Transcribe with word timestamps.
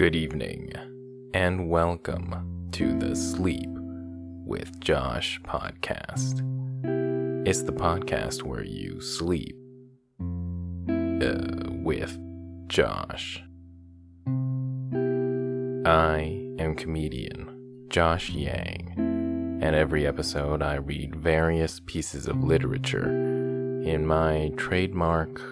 Good 0.00 0.16
evening, 0.16 0.72
and 1.34 1.68
welcome 1.68 2.70
to 2.72 2.98
the 2.98 3.14
Sleep 3.14 3.68
with 3.68 4.80
Josh 4.80 5.38
podcast. 5.42 6.40
It's 7.46 7.64
the 7.64 7.74
podcast 7.74 8.42
where 8.42 8.64
you 8.64 9.02
sleep 9.02 9.54
uh, 10.18 11.70
with 11.84 12.18
Josh. 12.68 13.42
I 15.84 16.44
am 16.58 16.74
comedian 16.76 17.84
Josh 17.90 18.30
Yang, 18.30 18.94
and 18.96 19.76
every 19.76 20.06
episode 20.06 20.62
I 20.62 20.76
read 20.76 21.14
various 21.14 21.78
pieces 21.78 22.26
of 22.26 22.42
literature 22.42 23.10
in 23.84 24.06
my 24.06 24.50
trademark 24.56 25.42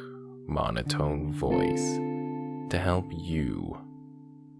monotone 0.46 1.34
voice 1.34 1.98
to 2.70 2.78
help 2.78 3.05
you 3.12 3.77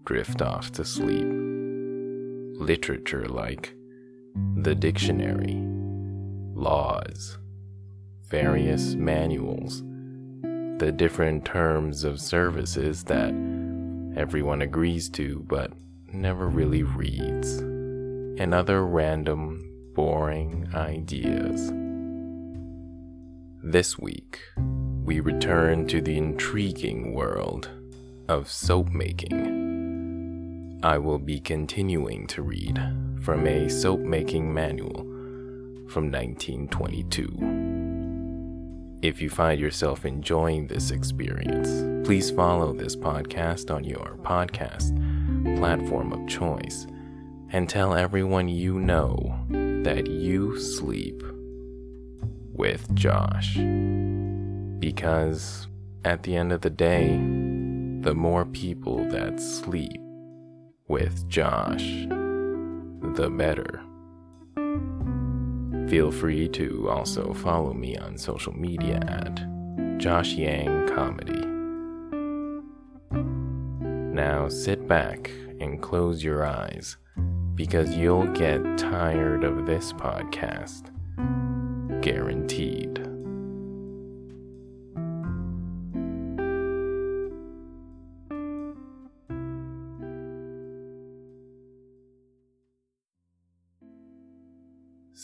drift 0.09 0.41
off 0.41 0.71
to 0.71 0.83
sleep. 0.83 1.27
Literature 2.59 3.27
like 3.27 3.75
the 4.55 4.73
dictionary, 4.73 5.61
laws, 6.55 7.37
various 8.27 8.95
manuals, 8.95 9.83
the 10.79 10.91
different 10.91 11.45
terms 11.45 12.03
of 12.03 12.19
services 12.19 13.03
that 13.03 13.29
everyone 14.17 14.63
agrees 14.63 15.09
to 15.11 15.45
but 15.47 15.71
never 16.11 16.47
really 16.47 16.81
reads, 16.81 17.59
and 17.59 18.51
other 18.51 18.83
random, 18.83 19.63
boring 19.93 20.67
ideas. 20.73 21.71
This 23.61 23.99
week, 23.99 24.39
we 25.03 25.19
return 25.19 25.85
to 25.85 26.01
the 26.01 26.17
intriguing 26.17 27.13
world 27.13 27.69
of 28.27 28.49
soap 28.49 28.89
making. 28.89 29.58
I 30.81 30.97
will 30.97 31.19
be 31.19 31.41
continuing 31.41 32.25
to 32.27 32.41
read 32.41 32.81
from 33.21 33.45
a 33.45 33.67
soap 33.67 33.99
making 33.99 34.53
manual 34.53 35.03
from 35.89 36.09
1922. 36.09 38.97
If 39.01 39.21
you 39.21 39.29
find 39.29 39.59
yourself 39.59 40.05
enjoying 40.05 40.67
this 40.67 40.91
experience, 40.91 42.07
please 42.07 42.31
follow 42.31 42.71
this 42.71 42.95
podcast 42.95 43.75
on 43.75 43.83
your 43.83 44.17
podcast 44.21 44.95
platform 45.57 46.13
of 46.13 46.25
choice 46.29 46.87
and 47.51 47.67
tell 47.67 47.93
everyone 47.93 48.47
you 48.47 48.79
know 48.79 49.37
that 49.83 50.07
you 50.07 50.57
sleep 50.57 51.21
with 52.53 52.95
Josh. 52.95 53.57
Because 54.79 55.67
at 56.05 56.23
the 56.23 56.37
end 56.37 56.53
of 56.53 56.61
the 56.61 56.69
day, 56.69 57.17
the 58.01 58.15
more 58.15 58.45
people 58.45 59.03
that 59.09 59.41
sleep 59.41 59.99
with 60.89 61.27
Josh, 61.29 62.07
the 63.15 63.29
better. 63.29 63.81
Feel 65.87 66.11
free 66.11 66.49
to 66.49 66.89
also 66.89 67.33
follow 67.33 67.73
me 67.73 67.95
on 67.97 68.17
social 68.17 68.53
media 68.53 68.99
at 69.07 69.99
Josh 69.99 70.33
Yang 70.33 70.87
Comedy. 70.87 71.45
Now 74.13 74.49
sit 74.49 74.87
back 74.87 75.31
and 75.59 75.81
close 75.81 76.23
your 76.23 76.43
eyes 76.43 76.97
because 77.53 77.95
you'll 77.95 78.27
get 78.27 78.77
tired 78.77 79.43
of 79.43 79.67
this 79.67 79.93
podcast. 79.93 80.91
Guaranteed. 82.01 83.08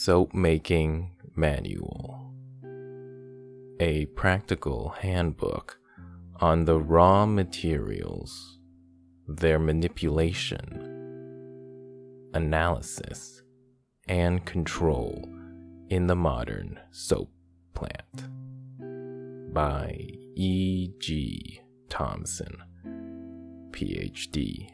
Soap 0.05 0.35
Making 0.35 1.09
Manual 1.35 2.31
A 3.79 4.05
practical 4.13 4.89
handbook 4.89 5.79
on 6.39 6.65
the 6.65 6.79
raw 6.79 7.25
materials, 7.25 8.59
their 9.27 9.57
manipulation, 9.57 10.67
analysis, 12.35 13.41
and 14.07 14.45
control 14.45 15.27
in 15.89 16.05
the 16.05 16.15
modern 16.15 16.79
soap 16.91 17.31
plant 17.73 18.27
by 19.55 19.97
E. 20.35 20.89
G. 20.99 21.61
Thomssen, 21.89 22.57
PhD. 23.71 24.69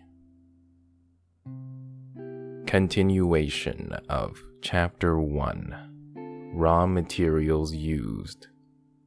Continuation 2.68 3.94
of 4.10 4.38
Chapter 4.64 5.20
1 5.20 6.52
Raw 6.54 6.86
Materials 6.86 7.74
Used 7.74 8.48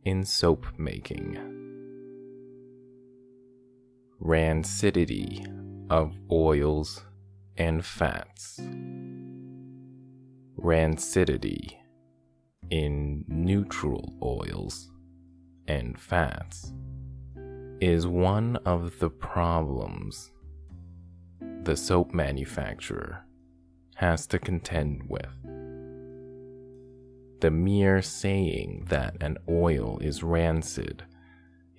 in 0.05 0.25
Soap 0.25 0.67
Making. 0.77 1.39
Rancidity 4.21 5.47
of 5.89 6.17
Oils 6.29 7.05
and 7.57 7.87
Fats. 7.87 8.61
Rancidity 10.59 11.77
in 12.71 13.25
neutral 13.29 14.13
oils 14.25 14.91
and 15.69 15.97
fats 16.01 16.73
is 17.81 18.09
one 18.09 18.57
of 18.67 18.99
the 18.99 19.11
problems 19.11 20.33
the 21.63 21.77
soap 21.77 22.13
manufacturer 22.13 23.25
has 24.05 24.27
to 24.27 24.39
contend 24.39 25.03
with. 25.09 25.35
The 27.41 27.51
mere 27.51 28.03
saying 28.03 28.85
that 28.91 29.17
an 29.23 29.39
oil 29.49 29.99
is 30.01 30.23
rancid 30.23 31.03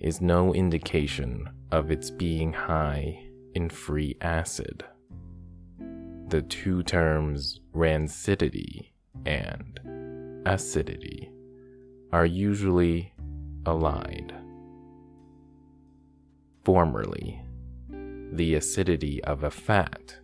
is 0.00 0.20
no 0.20 0.52
indication 0.52 1.48
of 1.70 1.92
its 1.92 2.10
being 2.10 2.52
high 2.52 3.28
in 3.54 3.70
free 3.70 4.16
acid. 4.20 4.84
The 6.26 6.42
two 6.42 6.82
terms 6.82 7.60
rancidity 7.72 8.90
and 9.24 9.78
acidity 10.44 11.30
are 12.12 12.26
usually 12.26 13.12
allied. 13.66 14.34
Formerly, 16.64 17.40
the 18.32 18.56
acidity 18.56 19.22
of 19.22 19.44
a 19.44 19.50
fat 19.50 20.16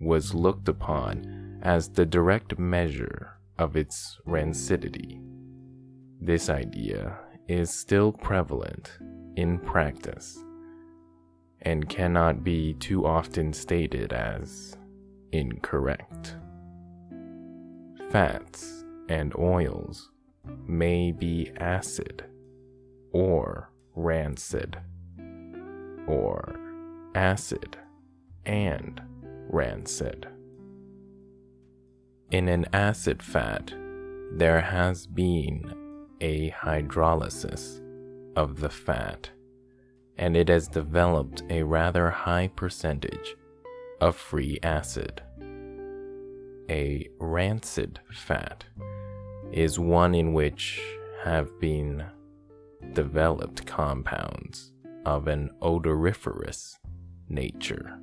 was 0.00 0.34
looked 0.34 0.68
upon 0.68 1.60
as 1.62 1.90
the 1.90 2.06
direct 2.06 2.58
measure 2.58 3.38
of 3.58 3.76
its 3.76 4.18
rancidity. 4.26 5.20
This 6.20 6.48
idea 6.48 7.18
is 7.48 7.70
still 7.70 8.12
prevalent 8.12 8.98
in 9.36 9.58
practice 9.58 10.38
and 11.62 11.88
cannot 11.88 12.42
be 12.42 12.74
too 12.74 13.06
often 13.06 13.52
stated 13.52 14.12
as 14.12 14.76
incorrect. 15.32 16.36
Fats 18.10 18.84
and 19.08 19.34
oils 19.36 20.10
may 20.66 21.12
be 21.12 21.52
acid 21.58 22.24
or 23.12 23.70
rancid, 23.94 24.78
or 26.06 26.58
acid 27.14 27.76
and 28.46 29.02
rancid. 29.52 30.28
In 32.30 32.48
an 32.48 32.66
acid 32.72 33.22
fat, 33.22 33.72
there 34.32 34.60
has 34.60 35.06
been 35.06 35.74
a 36.20 36.50
hydrolysis 36.50 37.80
of 38.36 38.60
the 38.60 38.68
fat, 38.68 39.30
and 40.16 40.36
it 40.36 40.48
has 40.48 40.68
developed 40.68 41.42
a 41.50 41.62
rather 41.64 42.10
high 42.10 42.48
percentage 42.54 43.36
of 44.00 44.14
free 44.14 44.58
acid. 44.62 45.20
A 46.70 47.08
rancid 47.18 47.98
fat 48.12 48.64
is 49.52 49.80
one 49.80 50.14
in 50.14 50.32
which 50.32 50.80
have 51.24 51.58
been 51.58 52.04
developed 52.92 53.66
compounds 53.66 54.72
of 55.04 55.26
an 55.26 55.50
odoriferous 55.60 56.78
nature. 57.28 57.98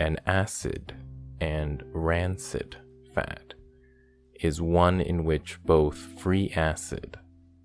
An 0.00 0.16
acid 0.26 0.94
and 1.42 1.84
rancid 1.92 2.78
fat 3.14 3.52
is 4.40 4.58
one 4.58 4.98
in 4.98 5.24
which 5.24 5.62
both 5.62 5.94
free 6.18 6.50
acid 6.56 7.18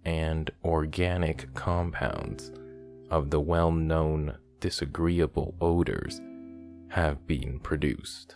and 0.03 0.51
organic 0.61 1.53
compounds 1.53 2.51
of 3.09 3.29
the 3.29 3.39
well 3.39 3.71
known 3.71 4.37
disagreeable 4.59 5.55
odors 5.61 6.19
have 6.89 7.25
been 7.25 7.57
produced. 7.61 8.35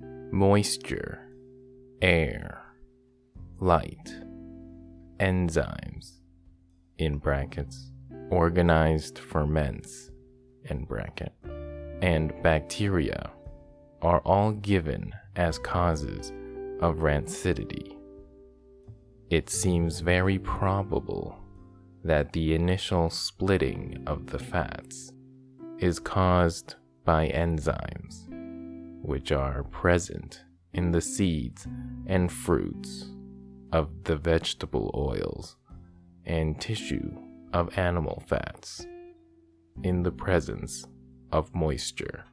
Moisture, 0.00 1.28
air, 2.00 2.64
light, 3.60 4.14
enzymes, 5.20 6.20
in 6.96 7.18
brackets, 7.18 7.90
organized 8.30 9.18
ferments, 9.18 10.10
in 10.64 10.86
bracket, 10.86 11.34
and 12.02 12.32
bacteria 12.42 13.30
are 14.02 14.20
all 14.20 14.52
given 14.52 15.12
as 15.36 15.58
causes 15.58 16.30
of 16.80 16.98
rancidity. 16.98 17.96
It 19.30 19.48
seems 19.48 20.00
very 20.00 20.38
probable 20.38 21.38
that 22.04 22.32
the 22.32 22.54
initial 22.54 23.08
splitting 23.08 24.02
of 24.06 24.26
the 24.26 24.38
fats 24.38 25.12
is 25.78 25.98
caused 25.98 26.74
by 27.04 27.28
enzymes, 27.28 28.26
which 29.02 29.32
are 29.32 29.64
present 29.64 30.44
in 30.74 30.90
the 30.90 31.00
seeds 31.00 31.66
and 32.06 32.30
fruits 32.30 33.06
of 33.72 33.88
the 34.04 34.16
vegetable 34.16 34.90
oils 34.94 35.56
and 36.26 36.60
tissue 36.60 37.10
of 37.52 37.76
animal 37.78 38.22
fats 38.26 38.86
in 39.82 40.02
the 40.02 40.12
presence 40.12 40.86
of 41.34 41.52
moisture. 41.52 42.24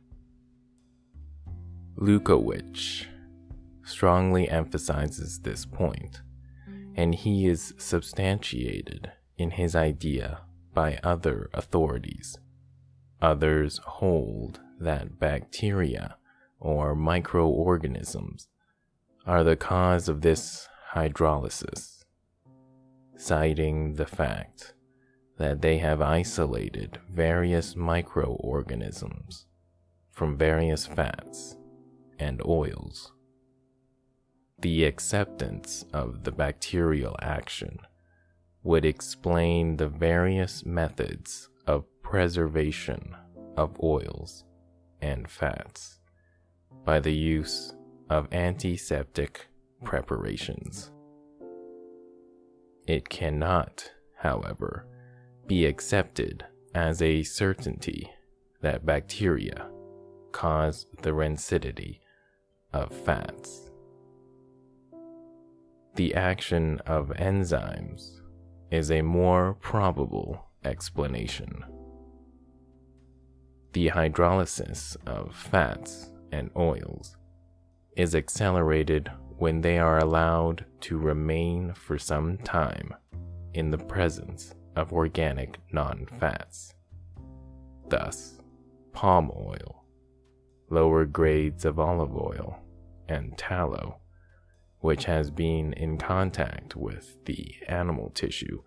Lewkowitsch 1.95 3.07
strongly 3.83 4.47
emphasizes 4.47 5.39
this 5.39 5.65
point, 5.65 6.21
and 6.95 7.15
he 7.15 7.47
is 7.47 7.73
substantiated 7.79 9.11
in 9.39 9.49
his 9.49 9.75
idea 9.75 10.41
by 10.75 10.99
other 11.03 11.49
authorities. 11.51 12.37
Others 13.23 13.79
hold 13.83 14.59
that 14.79 15.19
bacteria 15.19 16.17
or 16.59 16.93
microorganisms 16.93 18.49
are 19.25 19.43
the 19.43 19.55
cause 19.55 20.07
of 20.07 20.21
this 20.21 20.69
hydrolysis, 20.93 22.03
citing 23.17 23.95
the 23.95 24.05
fact 24.05 24.75
that 25.41 25.61
they 25.61 25.79
have 25.79 26.03
isolated 26.03 26.99
various 27.11 27.75
microorganisms 27.75 29.47
from 30.11 30.37
various 30.37 30.85
fats 30.85 31.57
and 32.19 32.39
oils. 32.45 33.11
The 34.59 34.85
acceptance 34.85 35.83
of 35.93 36.25
the 36.25 36.31
bacterial 36.31 37.15
action 37.23 37.79
would 38.61 38.85
explain 38.85 39.77
the 39.77 39.87
various 39.87 40.63
methods 40.63 41.49
of 41.65 41.85
preservation 42.03 43.15
of 43.57 43.81
oils 43.81 44.43
and 45.01 45.27
fats 45.27 45.99
by 46.85 46.99
the 46.99 47.15
use 47.15 47.73
of 48.11 48.31
antiseptic 48.31 49.47
preparations. 49.83 50.91
It 52.85 53.09
cannot, 53.09 53.91
however, 54.17 54.85
be 55.51 55.65
accepted 55.65 56.45
as 56.73 57.01
a 57.01 57.23
certainty 57.23 58.09
that 58.61 58.85
bacteria 58.85 59.69
cause 60.31 60.85
the 61.01 61.09
rancidity 61.09 61.99
of 62.71 62.89
fats. 62.89 63.69
The 65.95 66.15
action 66.15 66.79
of 66.85 67.09
enzymes 67.17 68.21
is 68.71 68.91
a 68.91 69.01
more 69.01 69.55
probable 69.55 70.41
explanation. 70.63 71.65
The 73.73 73.89
hydrolysis 73.89 74.95
of 75.05 75.35
fats 75.35 76.13
and 76.31 76.49
oils 76.55 77.17
is 77.97 78.15
accelerated 78.15 79.11
when 79.37 79.59
they 79.59 79.79
are 79.79 79.99
allowed 79.99 80.63
to 80.87 80.97
remain 80.97 81.73
for 81.73 81.97
some 81.97 82.37
time 82.37 82.93
in 83.53 83.69
the 83.69 83.77
presence 83.77 84.55
of 84.75 84.93
organic 84.93 85.59
non 85.71 86.07
fats. 86.19 86.73
Thus, 87.89 88.39
palm 88.93 89.31
oil, 89.35 89.83
lower 90.69 91.05
grades 91.05 91.65
of 91.65 91.79
olive 91.79 92.15
oil, 92.15 92.59
and 93.07 93.37
tallow, 93.37 93.99
which 94.79 95.05
has 95.05 95.29
been 95.29 95.73
in 95.73 95.97
contact 95.97 96.75
with 96.75 97.17
the 97.25 97.55
animal 97.67 98.09
tissue 98.11 98.61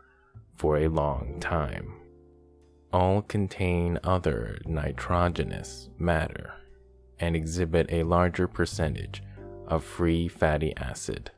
for 0.56 0.76
a 0.76 0.88
long 0.88 1.38
time, 1.40 1.94
all 2.92 3.22
contain 3.22 3.98
other 4.04 4.58
nitrogenous 4.66 5.88
matter 5.98 6.54
and 7.18 7.34
exhibit 7.34 7.90
a 7.90 8.02
larger 8.02 8.46
percentage 8.46 9.22
of 9.66 9.82
free 9.82 10.28
fatty 10.28 10.76
acid 10.76 11.30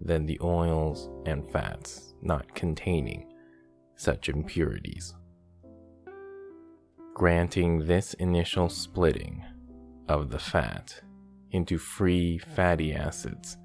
than 0.00 0.26
the 0.26 0.38
oils 0.42 1.08
and 1.26 1.48
fats 1.50 2.14
not 2.22 2.54
containing 2.54 3.27
such 3.98 4.28
impurities. 4.28 5.14
Granting 7.14 7.86
this 7.86 8.14
initial 8.14 8.68
splitting 8.68 9.44
of 10.08 10.30
the 10.30 10.38
fat 10.38 11.02
into 11.50 11.76
free 11.78 12.38
fatty 12.38 12.94
acids 12.94 13.56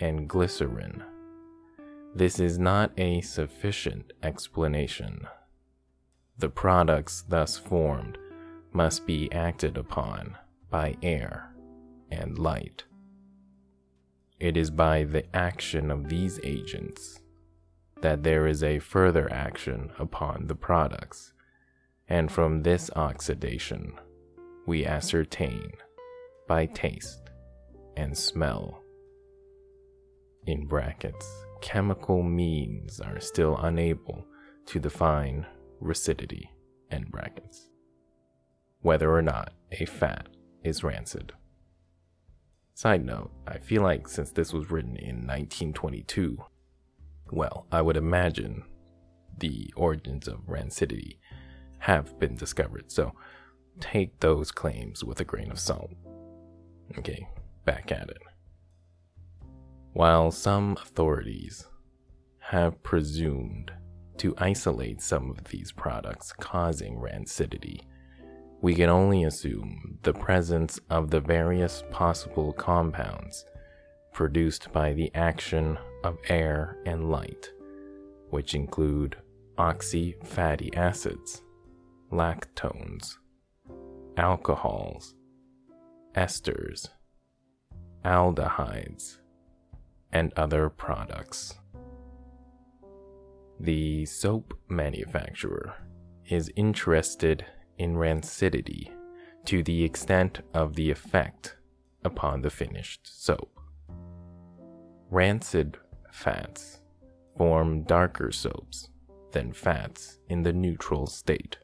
and 0.00 0.26
glycerin, 0.26 1.04
this 2.14 2.40
is 2.40 2.58
not 2.58 2.98
a 2.98 3.20
sufficient 3.20 4.14
explanation. 4.22 5.26
The 6.38 6.48
products 6.48 7.22
thus 7.28 7.58
formed 7.58 8.16
must 8.72 9.06
be 9.06 9.30
acted 9.32 9.76
upon 9.76 10.36
by 10.70 10.96
air 11.02 11.54
and 12.10 12.38
light. 12.38 12.84
It 14.40 14.56
is 14.56 14.70
by 14.70 15.04
the 15.04 15.24
action 15.36 15.90
of 15.90 16.08
these 16.08 16.40
agents 16.42 17.20
that 18.00 18.22
there 18.22 18.46
is 18.46 18.62
a 18.62 18.78
further 18.78 19.32
action 19.32 19.90
upon 19.98 20.46
the 20.46 20.54
products, 20.54 21.32
and 22.08 22.30
from 22.30 22.62
this 22.62 22.90
oxidation 22.96 23.92
we 24.66 24.84
ascertain 24.84 25.70
by 26.46 26.66
taste 26.66 27.30
and 27.96 28.16
smell. 28.16 28.82
In 30.46 30.66
brackets, 30.66 31.26
chemical 31.60 32.22
means 32.22 33.00
are 33.00 33.20
still 33.20 33.56
unable 33.58 34.24
to 34.66 34.78
define 34.78 35.46
rancidity. 35.82 36.44
end 36.90 37.10
brackets, 37.10 37.68
whether 38.80 39.12
or 39.12 39.22
not 39.22 39.52
a 39.72 39.84
fat 39.84 40.28
is 40.64 40.82
rancid. 40.82 41.32
Side 42.74 43.04
note, 43.04 43.30
I 43.46 43.58
feel 43.58 43.82
like 43.82 44.08
since 44.08 44.30
this 44.30 44.52
was 44.52 44.70
written 44.70 44.96
in 44.96 45.26
1922, 45.26 46.38
well, 47.30 47.66
I 47.70 47.82
would 47.82 47.96
imagine 47.96 48.64
the 49.38 49.72
origins 49.76 50.28
of 50.28 50.46
rancidity 50.46 51.18
have 51.78 52.18
been 52.18 52.36
discovered, 52.36 52.90
so 52.90 53.12
take 53.80 54.20
those 54.20 54.50
claims 54.50 55.04
with 55.04 55.20
a 55.20 55.24
grain 55.24 55.50
of 55.50 55.60
salt. 55.60 55.92
Okay, 56.98 57.28
back 57.64 57.92
at 57.92 58.08
it. 58.08 58.18
While 59.92 60.30
some 60.30 60.72
authorities 60.72 61.66
have 62.38 62.82
presumed 62.82 63.72
to 64.18 64.34
isolate 64.38 65.00
some 65.00 65.30
of 65.30 65.44
these 65.44 65.70
products 65.70 66.32
causing 66.32 66.96
rancidity 66.96 67.82
we 68.60 68.74
can 68.74 68.88
only 68.88 69.24
assume 69.24 69.98
the 70.02 70.12
presence 70.12 70.80
of 70.90 71.10
the 71.10 71.20
various 71.20 71.84
possible 71.90 72.52
compounds 72.52 73.44
produced 74.12 74.72
by 74.72 74.92
the 74.92 75.14
action 75.14 75.78
of 76.04 76.18
air 76.28 76.78
and 76.86 77.10
light, 77.10 77.50
which 78.30 78.54
include 78.54 79.16
oxy 79.56 80.16
fatty 80.24 80.74
acids, 80.76 81.42
lactones, 82.12 83.16
alcohols, 84.16 85.14
esters, 86.14 86.88
aldehydes, 88.04 89.18
and 90.12 90.32
other 90.36 90.68
products. 90.68 91.54
The 93.60 94.06
soap 94.06 94.54
manufacturer 94.68 95.74
is 96.28 96.52
interested 96.54 97.44
in 97.78 97.94
rancidity 97.94 98.90
to 99.46 99.62
the 99.62 99.82
extent 99.84 100.40
of 100.54 100.74
the 100.74 100.90
effect 100.90 101.56
upon 102.04 102.42
the 102.42 102.50
finished 102.50 103.00
soap. 103.04 103.58
Rancid 105.10 105.78
fats 106.18 106.80
form 107.36 107.84
darker 107.84 108.32
soaps 108.32 108.88
than 109.30 109.52
fats 109.52 110.18
in 110.28 110.42
the 110.42 110.52
neutral 110.52 111.06
state, 111.06 111.56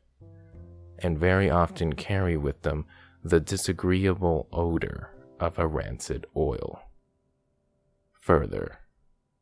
and 1.00 1.18
very 1.18 1.50
often 1.50 1.92
carry 1.92 2.36
with 2.36 2.62
them 2.62 2.86
the 3.24 3.40
disagreeable 3.40 4.48
odor 4.52 5.10
of 5.40 5.58
a 5.58 5.66
rancid 5.66 6.24
oil. 6.36 6.80
Further, 8.20 8.78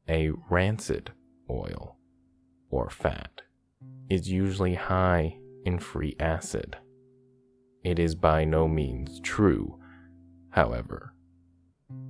a 0.08 0.30
rancid 0.48 1.10
oil 1.50 1.98
or 2.70 2.88
fat 2.88 3.42
is 4.08 4.30
usually 4.30 4.74
high 4.74 5.36
in 5.66 5.78
free 5.78 6.16
acid. 6.18 6.76
It 7.84 7.98
is 7.98 8.14
by 8.14 8.44
no 8.44 8.66
means 8.66 9.20
true, 9.20 9.78
however, 10.50 11.14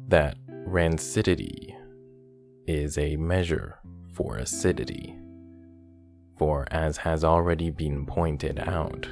that 0.07 0.37
rancidity 0.69 1.75
is 2.73 2.97
a 2.97 3.17
measure 3.17 3.79
for 4.14 4.38
acidity. 4.38 5.14
For 6.38 6.67
as 6.71 6.97
has 6.97 7.23
already 7.23 7.71
been 7.71 8.07
pointed 8.07 8.59
out, 8.59 9.07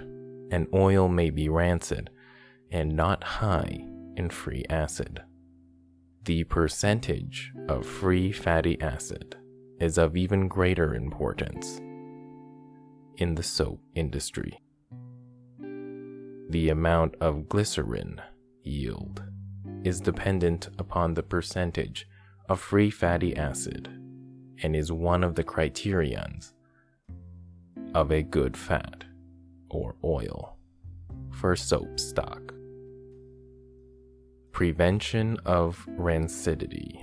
an 0.50 0.66
oil 0.74 1.08
may 1.08 1.28
be 1.28 1.50
rancid 1.50 2.08
and 2.70 2.96
not 2.96 3.22
high 3.22 3.84
in 4.16 4.30
free 4.30 4.64
acid. 4.70 5.22
The 6.24 6.44
percentage 6.44 7.52
of 7.68 7.86
free 7.86 8.32
fatty 8.32 8.80
acid 8.80 9.36
is 9.78 9.98
of 9.98 10.16
even 10.16 10.48
greater 10.48 10.94
importance 10.94 11.78
in 13.18 13.34
the 13.34 13.42
soap 13.42 13.80
industry. 13.94 14.58
The 16.48 16.70
amount 16.70 17.14
of 17.20 17.48
glycerin 17.48 18.22
yield 18.62 19.22
is 19.84 20.00
dependent 20.00 20.68
upon 20.78 21.14
the 21.14 21.22
percentage 21.22 22.06
of 22.50 22.60
free 22.60 22.90
fatty 22.90 23.36
acid 23.36 23.86
and 24.60 24.74
is 24.74 24.90
one 24.90 25.22
of 25.22 25.36
the 25.36 25.44
criterions 25.44 26.52
of 27.94 28.10
a 28.10 28.24
good 28.24 28.56
fat 28.56 29.04
or 29.70 29.94
oil 30.02 30.58
for 31.30 31.54
soap 31.54 32.00
stock. 32.00 32.52
Prevention 34.50 35.36
of 35.46 35.86
rancidity. 35.90 37.00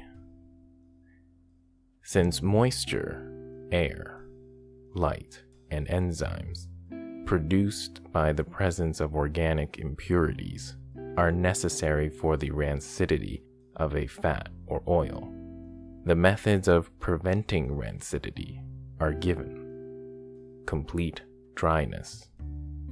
Since 2.03 2.41
moisture, 2.41 3.31
air, 3.71 4.25
light, 4.95 5.43
and 5.71 5.87
enzymes 5.87 6.67
produced 7.25 8.01
by 8.11 8.33
the 8.33 8.43
presence 8.43 8.99
of 8.99 9.15
organic 9.15 9.79
impurities 9.79 10.75
are 11.15 11.31
necessary 11.31 12.09
for 12.09 12.35
the 12.35 12.51
rancidity 12.51 13.43
of 13.77 13.95
a 13.95 14.07
fat 14.07 14.49
or 14.65 14.83
oil, 14.89 15.33
the 16.07 16.15
methods 16.15 16.69
of 16.69 16.89
preventing 17.01 17.67
rancidity 17.67 18.63
are 18.97 19.11
given 19.11 20.63
complete 20.65 21.21
dryness, 21.53 22.29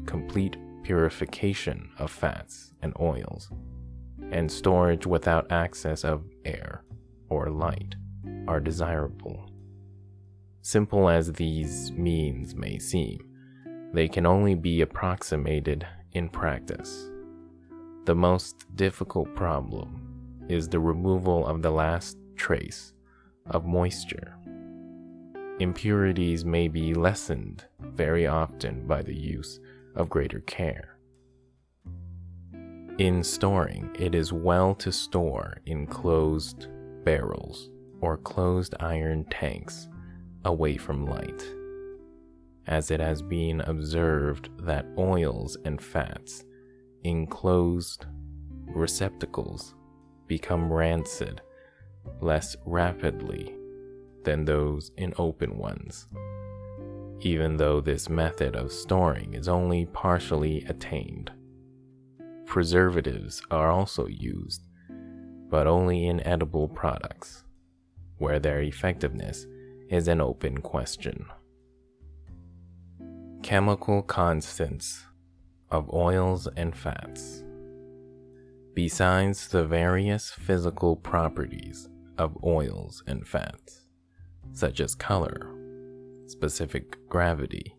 complete 0.05 0.57
purification 0.83 1.89
of 1.97 2.11
fats 2.11 2.73
and 2.81 2.93
oils, 2.99 3.49
and 4.31 4.51
storage 4.51 5.07
without 5.07 5.49
access 5.49 6.03
of 6.03 6.25
air 6.43 6.83
or 7.29 7.49
light 7.49 7.95
are 8.49 8.59
desirable. 8.59 9.49
Simple 10.61 11.07
as 11.07 11.31
these 11.31 11.93
means 11.93 12.53
may 12.53 12.77
seem, 12.77 13.17
they 13.93 14.09
can 14.09 14.25
only 14.25 14.55
be 14.55 14.81
approximated 14.81 15.87
in 16.11 16.27
practice. 16.27 17.09
The 18.03 18.15
most 18.15 18.65
difficult 18.75 19.33
problem 19.35 20.45
is 20.49 20.67
the 20.67 20.81
removal 20.81 21.47
of 21.47 21.61
the 21.61 21.71
last 21.71 22.17
trace 22.35 22.91
of 23.49 23.65
moisture. 23.65 24.35
Impurities 25.59 26.43
may 26.43 26.67
be 26.67 26.93
lessened 26.93 27.65
very 27.79 28.27
often 28.27 28.85
by 28.87 29.01
the 29.01 29.15
use 29.15 29.59
of 29.95 30.09
greater 30.09 30.41
care. 30.41 30.97
In 32.97 33.23
storing, 33.23 33.95
it 33.99 34.15
is 34.15 34.31
well 34.31 34.73
to 34.75 34.91
store 34.91 35.57
in 35.65 35.85
closed 35.85 36.67
barrels 37.03 37.69
or 38.01 38.17
closed 38.17 38.73
iron 38.79 39.25
tanks 39.29 39.87
away 40.45 40.77
from 40.77 41.05
light, 41.05 41.43
as 42.67 42.91
it 42.91 42.99
has 42.99 43.21
been 43.21 43.61
observed 43.61 44.49
that 44.59 44.85
oils 44.97 45.57
and 45.65 45.81
fats 45.81 46.43
in 47.03 47.27
closed 47.27 48.05
receptacles 48.67 49.75
become 50.27 50.71
rancid 50.71 51.41
less 52.21 52.55
rapidly 52.65 53.55
than 54.23 54.45
those 54.45 54.91
in 54.97 55.13
open 55.17 55.57
ones, 55.57 56.07
even 57.21 57.57
though 57.57 57.79
this 57.79 58.09
method 58.09 58.55
of 58.55 58.71
storing 58.71 59.33
is 59.33 59.47
only 59.47 59.85
partially 59.85 60.63
attained. 60.65 61.31
Preservatives 62.45 63.41
are 63.49 63.71
also 63.71 64.07
used, 64.07 64.67
but 65.49 65.67
only 65.67 66.07
in 66.07 66.25
edible 66.25 66.67
products, 66.67 67.43
where 68.17 68.39
their 68.39 68.61
effectiveness 68.61 69.45
is 69.89 70.07
an 70.07 70.21
open 70.21 70.59
question. 70.59 71.25
Chemical 73.43 74.01
constants 74.01 75.05
of 75.69 75.91
oils 75.93 76.47
and 76.55 76.75
fats. 76.75 77.43
Besides 78.73 79.47
the 79.47 79.65
various 79.65 80.31
physical 80.31 80.95
properties 80.95 81.89
of 82.17 82.37
oils 82.43 83.03
and 83.07 83.27
fats, 83.27 83.85
such 84.53 84.79
as 84.79 84.95
color, 84.95 85.51
specific 86.27 86.97
gravity, 87.09 87.75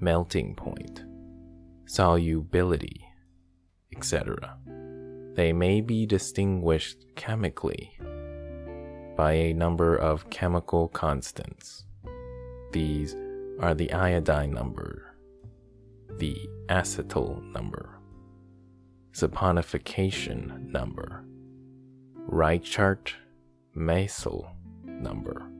melting 0.00 0.54
point, 0.54 1.04
solubility, 1.86 3.06
etc. 3.96 4.56
They 5.34 5.52
may 5.52 5.80
be 5.80 6.06
distinguished 6.06 7.06
chemically 7.16 7.96
by 9.16 9.32
a 9.32 9.52
number 9.52 9.96
of 9.96 10.30
chemical 10.30 10.88
constants. 10.88 11.84
These 12.72 13.14
are 13.60 13.74
the 13.74 13.92
iodine 13.92 14.52
number, 14.52 15.14
the 16.16 16.36
acetyl 16.68 17.42
number, 17.52 17.98
saponification 19.12 20.70
number, 20.70 21.24
Reichert 22.14 23.14
Masel 23.76 24.50
number. 24.84 25.50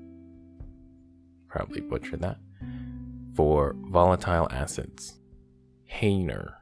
Probably 1.48 1.80
butchered 1.80 2.20
that. 2.20 2.38
For 3.34 3.74
volatile 3.76 4.48
acids, 4.50 5.18
Hehner 5.90 6.54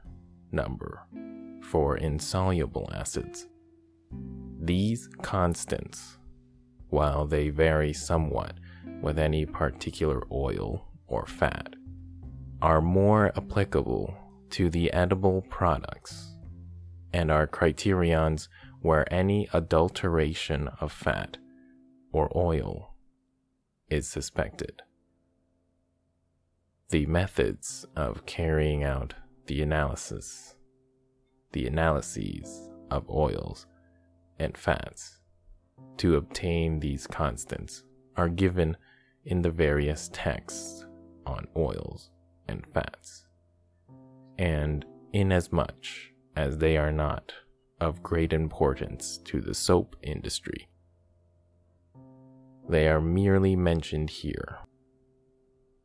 number 0.51 1.05
for 1.61 1.97
insoluble 1.97 2.89
acids. 2.93 3.47
These 4.61 5.07
constants, 5.21 6.17
while 6.89 7.25
they 7.25 7.49
vary 7.49 7.93
somewhat 7.93 8.53
with 9.01 9.19
any 9.19 9.45
particular 9.45 10.23
oil 10.31 10.87
or 11.07 11.25
fat, 11.25 11.75
are 12.61 12.81
more 12.81 13.31
applicable 13.37 14.13
to 14.51 14.69
the 14.69 14.91
edible 14.93 15.43
products 15.49 16.33
and 17.13 17.31
are 17.31 17.47
criterions 17.47 18.49
where 18.81 19.11
any 19.13 19.47
adulteration 19.53 20.69
of 20.79 20.91
fat 20.91 21.37
or 22.11 22.31
oil 22.35 22.95
is 23.89 24.07
suspected. 24.07 24.81
The 26.89 27.05
methods 27.05 27.85
of 27.95 28.25
carrying 28.25 28.83
out 28.83 29.13
the 29.45 29.61
analysis 29.61 30.55
the 31.51 31.65
analyses 31.65 32.69
of 32.91 33.09
oils 33.09 33.65
and 34.37 34.57
fats 34.57 35.19
to 35.97 36.15
obtain 36.15 36.79
these 36.79 37.07
constants 37.07 37.83
are 38.15 38.29
given 38.29 38.77
in 39.25 39.41
the 39.41 39.51
various 39.51 40.09
texts 40.13 40.85
on 41.25 41.47
oils 41.57 42.09
and 42.47 42.65
fats. 42.67 43.25
And 44.37 44.85
inasmuch 45.13 45.85
as 46.35 46.57
they 46.57 46.77
are 46.77 46.91
not 46.91 47.33
of 47.79 48.03
great 48.03 48.33
importance 48.33 49.17
to 49.25 49.41
the 49.41 49.53
soap 49.53 49.95
industry, 50.01 50.67
they 52.67 52.87
are 52.87 53.01
merely 53.01 53.55
mentioned 53.55 54.09
here. 54.09 54.59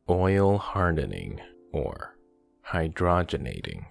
Oil 0.09 0.57
hardening 0.57 1.39
or 1.71 2.15
hydrogenating 2.71 3.85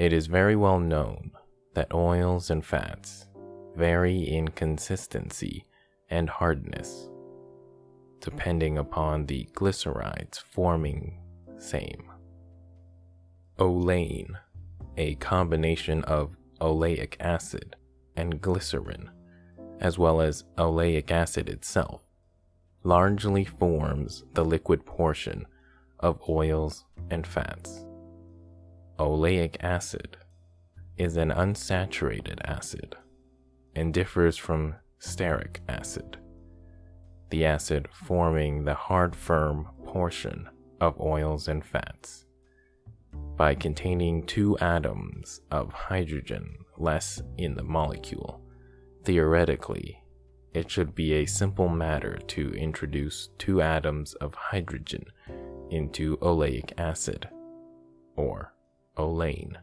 it 0.00 0.14
is 0.14 0.28
very 0.28 0.56
well 0.56 0.80
known 0.80 1.30
that 1.74 1.92
oils 1.92 2.48
and 2.48 2.64
fats 2.64 3.26
vary 3.76 4.22
in 4.22 4.48
consistency 4.48 5.66
and 6.08 6.30
hardness, 6.30 7.10
depending 8.20 8.78
upon 8.78 9.26
the 9.26 9.46
glycerides 9.52 10.40
forming 10.40 11.20
same. 11.58 12.10
Olein, 13.58 14.38
a 14.96 15.14
combination 15.16 16.04
of 16.04 16.36
oleic 16.60 17.16
acid 17.20 17.76
and 18.16 18.40
glycerin, 18.40 19.10
as 19.80 19.98
well 19.98 20.20
as 20.20 20.44
oleic 20.58 21.10
acid 21.10 21.48
itself, 21.48 22.02
largely 22.82 23.44
forms 23.44 24.24
the 24.34 24.44
liquid 24.44 24.84
portion 24.84 25.46
of 25.98 26.20
oils 26.28 26.84
and 27.10 27.26
fats. 27.26 27.84
Oleic 28.98 29.56
acid 29.60 30.16
is 30.96 31.16
an 31.16 31.30
unsaturated 31.30 32.38
acid 32.44 32.96
and 33.74 33.94
differs 33.94 34.36
from 34.36 34.74
stearic 35.00 35.60
acid, 35.68 36.18
the 37.30 37.44
acid 37.44 37.88
forming 37.90 38.64
the 38.64 38.74
hard 38.74 39.16
firm 39.16 39.68
portion 39.86 40.48
of 40.80 41.00
oils 41.00 41.48
and 41.48 41.64
fats. 41.64 42.26
By 43.40 43.54
containing 43.54 44.26
two 44.26 44.58
atoms 44.58 45.40
of 45.50 45.72
hydrogen 45.72 46.58
less 46.76 47.22
in 47.38 47.54
the 47.54 47.62
molecule, 47.62 48.38
theoretically, 49.04 50.02
it 50.52 50.70
should 50.70 50.94
be 50.94 51.14
a 51.14 51.24
simple 51.24 51.70
matter 51.70 52.18
to 52.18 52.50
introduce 52.50 53.30
two 53.38 53.62
atoms 53.62 54.12
of 54.16 54.34
hydrogen 54.34 55.06
into 55.70 56.18
oleic 56.18 56.74
acid 56.76 57.30
or 58.14 58.52
olein, 58.98 59.56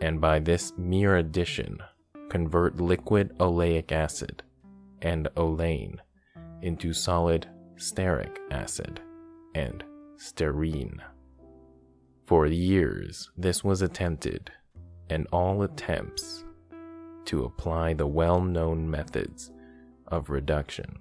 and 0.00 0.18
by 0.18 0.38
this 0.38 0.72
mere 0.78 1.18
addition, 1.18 1.82
convert 2.30 2.80
liquid 2.80 3.36
oleic 3.40 3.92
acid 3.92 4.42
and 5.02 5.28
olein 5.36 5.98
into 6.62 6.94
solid 6.94 7.46
stearic 7.76 8.38
acid 8.50 9.02
and 9.54 9.84
stearin. 10.16 10.98
For 12.26 12.46
years, 12.46 13.30
this 13.36 13.62
was 13.62 13.82
attempted, 13.82 14.50
and 15.10 15.26
all 15.30 15.62
attempts 15.62 16.44
to 17.26 17.44
apply 17.44 17.92
the 17.92 18.06
well 18.06 18.40
known 18.40 18.90
methods 18.90 19.50
of 20.08 20.30
reduction, 20.30 20.98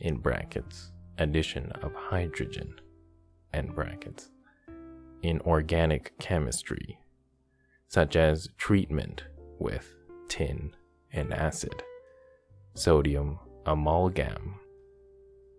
in 0.00 0.18
brackets, 0.18 0.92
addition 1.16 1.72
of 1.82 1.94
hydrogen, 1.94 2.78
end 3.54 3.74
brackets, 3.74 4.30
in 5.22 5.40
organic 5.40 6.12
chemistry, 6.18 6.98
such 7.88 8.14
as 8.14 8.50
treatment 8.58 9.24
with 9.58 9.94
tin 10.28 10.74
and 11.12 11.32
acid, 11.32 11.82
sodium 12.74 13.38
amalgam, 13.64 14.60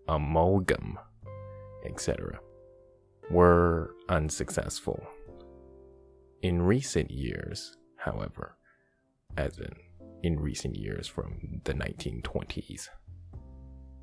amalgam, 0.08 1.00
etc., 1.84 2.40
were 3.32 3.96
unsuccessful. 4.10 5.02
In 6.42 6.62
recent 6.62 7.12
years, 7.12 7.76
however, 7.98 8.58
as 9.38 9.58
in 9.58 9.74
in 10.24 10.40
recent 10.40 10.76
years 10.76 11.08
from 11.08 11.62
the 11.66 11.74
1920s, 11.74 12.88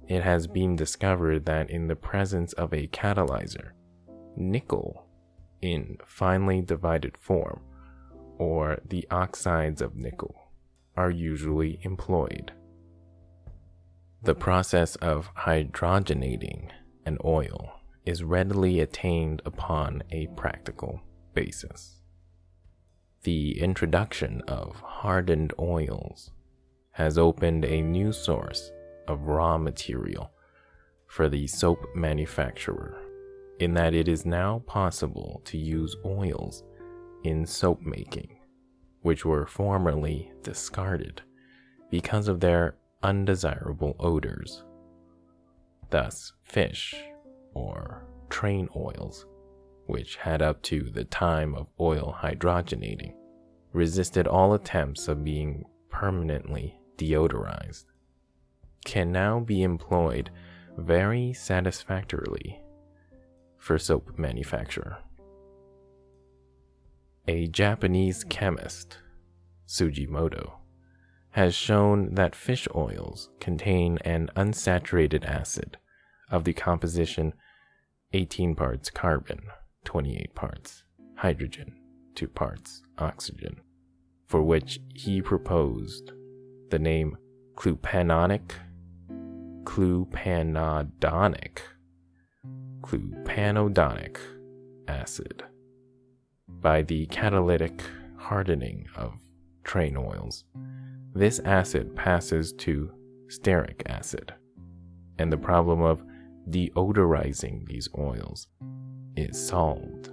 it 0.08 0.22
has 0.22 0.46
been 0.46 0.76
discovered 0.76 1.46
that 1.46 1.70
in 1.70 1.88
the 1.88 1.96
presence 1.96 2.52
of 2.52 2.72
a 2.72 2.86
catalyzer, 2.88 3.72
nickel 4.36 5.06
in 5.60 5.96
finely 6.04 6.60
divided 6.60 7.16
form, 7.18 7.60
or 8.38 8.78
the 8.88 9.06
oxides 9.10 9.80
of 9.80 9.96
nickel, 9.96 10.34
are 10.96 11.10
usually 11.10 11.80
employed. 11.82 12.52
The 14.22 14.34
process 14.34 14.96
of 14.96 15.34
hydrogenating 15.34 16.70
an 17.06 17.18
oil 17.24 17.81
is 18.04 18.22
readily 18.22 18.80
attained 18.80 19.42
upon 19.44 20.02
a 20.10 20.26
practical 20.36 21.00
basis. 21.34 22.00
The 23.22 23.60
introduction 23.60 24.42
of 24.48 24.80
hardened 24.80 25.52
oils 25.58 26.32
has 26.92 27.16
opened 27.16 27.64
a 27.64 27.80
new 27.80 28.12
source 28.12 28.72
of 29.06 29.22
raw 29.22 29.56
material 29.58 30.32
for 31.06 31.28
the 31.28 31.46
soap 31.46 31.78
manufacturer, 31.94 33.00
in 33.60 33.74
that 33.74 33.94
it 33.94 34.08
is 34.08 34.26
now 34.26 34.62
possible 34.66 35.40
to 35.44 35.56
use 35.56 35.94
oils 36.04 36.64
in 37.22 37.46
soap 37.46 37.80
making, 37.82 38.36
which 39.02 39.24
were 39.24 39.46
formerly 39.46 40.32
discarded 40.42 41.22
because 41.90 42.26
of 42.26 42.40
their 42.40 42.74
undesirable 43.02 43.94
odors. 44.00 44.64
Thus, 45.90 46.32
fish, 46.42 46.94
or 47.54 48.04
train 48.30 48.68
oils, 48.76 49.26
which 49.86 50.16
had 50.16 50.42
up 50.42 50.62
to 50.62 50.90
the 50.90 51.04
time 51.04 51.54
of 51.54 51.66
oil 51.78 52.16
hydrogenating, 52.20 53.14
resisted 53.72 54.26
all 54.26 54.54
attempts 54.54 55.08
of 55.08 55.24
being 55.24 55.64
permanently 55.90 56.78
deodorized, 56.96 57.84
can 58.84 59.12
now 59.12 59.40
be 59.40 59.62
employed 59.62 60.30
very 60.76 61.32
satisfactorily 61.32 62.60
for 63.58 63.78
soap 63.78 64.18
manufacture. 64.18 64.98
A 67.28 67.46
Japanese 67.46 68.24
chemist, 68.24 68.98
Tsujimoto, 69.68 70.54
has 71.30 71.54
shown 71.54 72.14
that 72.14 72.34
fish 72.34 72.66
oils 72.74 73.30
contain 73.40 73.98
an 74.04 74.28
unsaturated 74.36 75.24
acid 75.24 75.78
of 76.30 76.44
the 76.44 76.52
composition 76.52 77.32
18 78.14 78.54
parts 78.54 78.90
carbon, 78.90 79.40
28 79.84 80.34
parts 80.34 80.84
hydrogen, 81.16 81.74
2 82.14 82.28
parts 82.28 82.82
oxygen, 82.98 83.60
for 84.26 84.42
which 84.42 84.80
he 84.94 85.22
proposed 85.22 86.12
the 86.70 86.78
name 86.78 87.16
clupanonic, 87.54 88.52
clupanodonic, 89.64 91.58
clupanodonic 92.82 94.18
acid 94.88 95.44
by 96.48 96.82
the 96.82 97.06
catalytic 97.06 97.82
hardening 98.16 98.86
of 98.96 99.14
train 99.64 99.96
oils. 99.96 100.44
This 101.14 101.38
acid 101.40 101.96
passes 101.96 102.52
to 102.54 102.90
stearic 103.28 103.82
acid, 103.86 104.34
and 105.18 105.32
the 105.32 105.38
problem 105.38 105.80
of 105.80 106.02
deodorizing 106.48 107.66
these 107.66 107.88
oils 107.98 108.48
is 109.16 109.48
solved. 109.48 110.10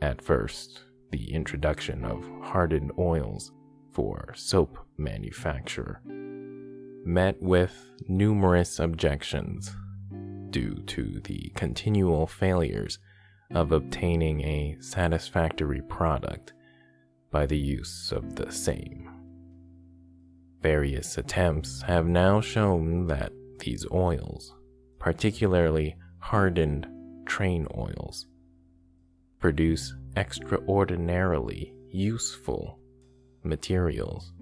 At 0.00 0.22
first, 0.22 0.80
the 1.10 1.32
introduction 1.32 2.04
of 2.04 2.28
hardened 2.42 2.92
oils 2.98 3.52
for 3.92 4.32
soap 4.34 4.78
manufacture 4.96 6.00
met 7.04 7.40
with 7.42 7.90
numerous 8.08 8.78
objections 8.78 9.74
due 10.50 10.82
to 10.86 11.20
the 11.24 11.50
continual 11.54 12.26
failures 12.26 12.98
of 13.54 13.72
obtaining 13.72 14.40
a 14.42 14.76
satisfactory 14.80 15.82
product 15.82 16.52
by 17.30 17.46
the 17.46 17.58
use 17.58 18.12
of 18.12 18.36
the 18.36 18.50
same. 18.50 19.08
Various 20.62 21.18
attempts 21.18 21.82
have 21.82 22.06
now 22.06 22.40
shown 22.40 23.06
that 23.08 23.32
these 23.58 23.84
oils, 23.92 24.54
particularly 25.02 25.96
hardened 26.20 26.86
train 27.26 27.66
oils, 27.76 28.26
produce 29.40 29.94
extraordinarily 30.16 31.74
useful 31.90 32.78
materials 33.42 34.32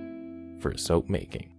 for 0.60 0.76
soap 0.76 1.08
making. 1.08 1.54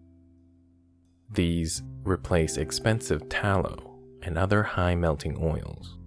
These 1.32 1.82
replace 2.04 2.58
expensive 2.58 3.28
tallow 3.28 3.98
and 4.22 4.38
other 4.38 4.62
high 4.62 4.94
melting 4.94 5.36
oils. 5.42 5.98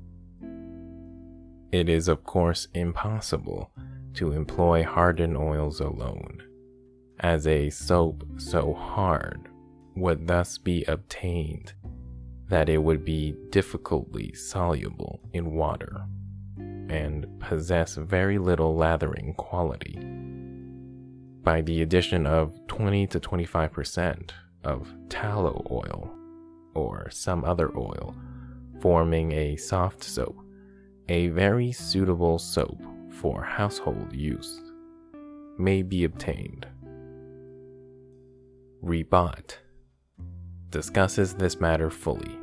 It 1.73 1.89
is, 1.89 2.07
of 2.07 2.23
course, 2.23 2.69
impossible 2.75 3.73
to 4.15 4.31
employ 4.31 4.85
hardened 4.85 5.37
oils 5.37 5.81
alone 5.81 6.45
as 7.19 7.49
a 7.49 7.71
soap 7.71 8.25
so 8.37 8.73
hard 8.73 9.49
would 9.97 10.29
thus 10.29 10.59
be 10.59 10.85
obtained 10.85 11.73
that 12.49 12.69
it 12.69 12.79
would 12.79 13.05
be 13.05 13.35
difficultly 13.51 14.33
soluble 14.35 15.21
in 15.33 15.53
water 15.53 16.05
and 16.89 17.27
possess 17.41 17.97
very 17.97 18.39
little 18.39 18.77
lathering 18.77 19.35
quality. 19.35 19.99
By 21.43 21.63
the 21.63 21.83
addition 21.83 22.27
of 22.27 22.55
20 22.69 23.07
to 23.09 23.21
25% 23.21 24.31
of 24.65 24.93
tallow 25.09 25.67
oil 25.71 26.11
or 26.75 27.11
some 27.11 27.45
other 27.45 27.71
oil, 27.77 28.15
forming 28.81 29.33
a 29.33 29.57
soft 29.57 30.03
soap, 30.03 30.37
a 31.09 31.29
very 31.29 31.73
suitable 31.73 32.39
soap 32.39 32.81
for 33.11 33.43
household 33.43 34.13
use 34.13 34.61
may 35.59 35.83
be 35.83 36.05
obtained. 36.05 36.67
Ribot 38.83 39.57
discusses 40.75 41.35
this 41.35 41.61
matter 41.61 41.89
fully. 41.89 42.37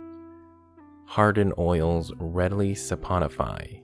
Hardened 1.05 1.53
oils 1.57 2.13
readily 2.17 2.73
saponify, 2.73 3.81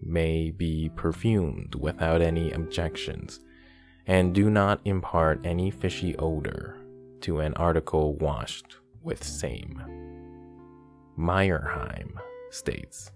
may 0.00 0.50
be 0.50 0.90
perfumed 0.96 1.74
without 1.74 2.22
any 2.22 2.50
objections, 2.52 3.38
and 4.06 4.34
do 4.34 4.48
not 4.48 4.80
impart 4.86 5.44
any 5.44 5.70
fishy 5.70 6.16
odor 6.16 6.80
to 7.20 7.40
an 7.40 7.52
article 7.52 8.16
washed 8.16 8.76
with 9.02 9.22
same. 9.22 9.82
Meyerheim 11.18 12.14
states 12.50 13.10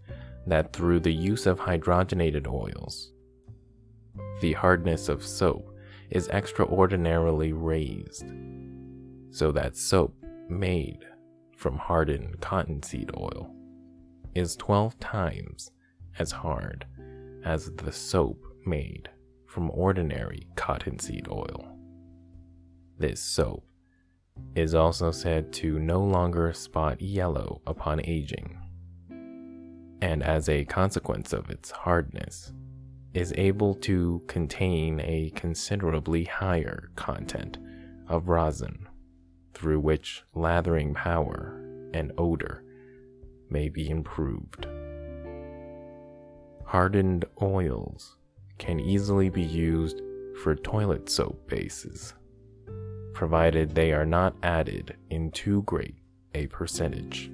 that 0.46 0.74
through 0.74 1.00
the 1.00 1.14
use 1.14 1.46
of 1.46 1.59
hydrogenated 1.59 2.46
oils, 2.46 3.12
the 4.42 4.52
hardness 4.52 5.09
of 5.09 5.24
soap 5.24 5.74
is 6.11 6.28
extraordinarily 6.28 7.54
raised, 7.54 8.30
so 9.30 9.50
that 9.50 9.74
soap 9.74 10.14
made 10.48 11.04
from 11.57 11.76
hardened 11.76 12.40
cottonseed 12.40 13.11
oil 13.16 13.54
is 14.35 14.57
12 14.57 14.98
times 14.98 15.70
as 16.18 16.33
hard 16.33 16.87
as 17.44 17.70
the 17.76 17.92
soap 17.92 18.44
made 18.66 19.09
from 19.46 19.70
ordinary 19.70 20.46
cottonseed 20.57 21.28
oil. 21.28 21.76
This 22.98 23.20
soap 23.20 23.64
is 24.57 24.74
also 24.74 25.11
said 25.11 25.52
to 25.52 25.78
no 25.78 26.02
longer 26.02 26.52
spot 26.52 27.00
yellow 27.00 27.61
upon 27.66 28.00
aging, 28.04 28.59
and 30.00 30.22
as 30.22 30.48
a 30.48 30.64
consequence 30.64 31.33
of 31.33 31.50
its 31.50 31.70
hardness, 31.70 32.52
is 33.14 33.33
able 33.37 33.74
to 33.76 34.20
contain 34.26 35.00
a 35.00 35.30
considerably 35.37 36.24
higher 36.24 36.90
content 36.96 37.59
of 38.09 38.28
rosin, 38.28 38.88
through 39.55 39.81
which 39.81 40.23
lathering 40.35 40.95
power 40.95 41.61
and 41.95 42.12
odor 42.19 42.64
may 43.49 43.69
be 43.69 43.88
improved. 43.88 44.67
Hardened 46.67 47.25
oils 47.40 48.17
can 48.59 48.81
easily 48.81 49.29
be 49.29 49.43
used 49.43 50.01
for 50.43 50.57
toilet 50.57 51.09
soap 51.09 51.49
bases, 51.49 52.14
provided 53.12 53.75
they 53.75 53.93
are 53.93 54.07
not 54.07 54.35
added 54.43 54.97
in 55.11 55.31
too 55.31 55.62
great 55.62 55.95
a 56.35 56.47
percentage. 56.49 57.31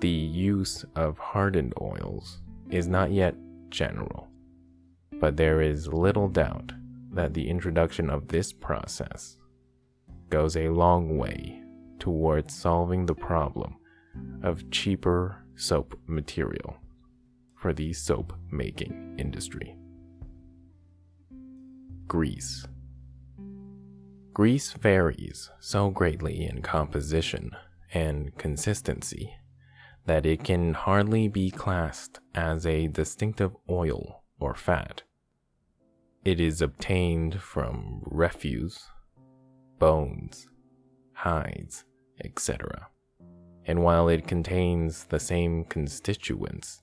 The 0.00 0.08
use 0.08 0.84
of 0.94 1.18
hardened 1.18 1.74
oils 1.80 2.40
is 2.70 2.86
not 2.86 3.10
yet 3.10 3.34
general, 3.68 4.28
but 5.14 5.36
there 5.36 5.60
is 5.60 5.88
little 5.88 6.28
doubt 6.28 6.72
that 7.12 7.34
the 7.34 7.48
introduction 7.48 8.08
of 8.10 8.28
this 8.28 8.52
process 8.52 9.38
goes 10.30 10.56
a 10.56 10.68
long 10.68 11.16
way 11.16 11.62
towards 11.98 12.54
solving 12.54 13.06
the 13.06 13.14
problem 13.14 13.76
of 14.42 14.70
cheaper 14.70 15.44
soap 15.56 15.98
material 16.06 16.76
for 17.56 17.72
the 17.72 17.92
soap 17.92 18.32
making 18.50 19.16
industry. 19.18 19.76
Grease. 22.06 22.66
Grease 24.32 24.72
varies 24.72 25.50
so 25.58 25.90
greatly 25.90 26.46
in 26.46 26.62
composition 26.62 27.50
and 27.92 28.36
consistency 28.38 29.34
that 30.06 30.24
it 30.24 30.44
can 30.44 30.74
hardly 30.74 31.28
be 31.28 31.50
classed 31.50 32.20
as 32.34 32.64
a 32.64 32.86
distinctive 32.86 33.54
oil 33.68 34.22
or 34.38 34.54
fat. 34.54 35.02
It 36.24 36.40
is 36.40 36.62
obtained 36.62 37.42
from 37.42 38.02
refuse, 38.04 38.88
bones, 39.78 40.48
hides, 41.12 41.84
etc. 42.24 42.88
And 43.64 43.82
while 43.82 44.08
it 44.08 44.26
contains 44.26 45.04
the 45.04 45.20
same 45.20 45.64
constituents 45.64 46.82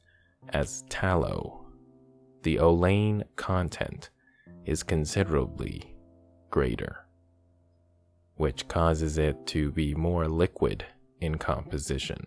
as 0.49 0.83
tallow, 0.89 1.65
the 2.43 2.57
olein 2.57 3.23
content 3.35 4.11
is 4.65 4.83
considerably 4.83 5.95
greater, 6.51 7.07
which 8.35 8.67
causes 8.67 9.17
it 9.17 9.47
to 9.47 9.71
be 9.71 9.95
more 9.95 10.27
liquid 10.27 10.85
in 11.21 11.35
composition. 11.35 12.23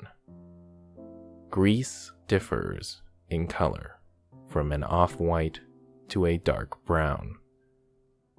Grease 1.51 2.13
differs 2.27 3.03
in 3.31 3.47
color 3.47 4.01
from 4.49 4.73
an 4.73 4.83
off 4.83 5.21
white 5.21 5.61
to 6.09 6.27
a 6.27 6.39
dark 6.39 6.85
brown. 6.85 7.37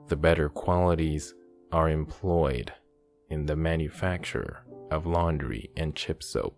The 0.08 0.16
better 0.16 0.50
qualities 0.50 1.34
are 1.72 1.90
employed 1.90 2.74
in 3.30 3.46
the 3.46 3.56
manufacture 3.56 4.64
of 4.92 5.06
laundry 5.06 5.70
and 5.78 5.96
chip 5.96 6.24
soap, 6.24 6.58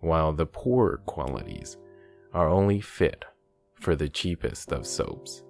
while 0.00 0.32
the 0.32 0.46
poorer 0.46 0.98
qualities 1.06 1.76
are 2.32 2.48
only 2.48 2.80
fit 2.80 3.24
for 3.74 3.94
the 3.94 4.08
cheapest 4.08 4.72
of 4.72 4.86
soaps, 4.86 5.42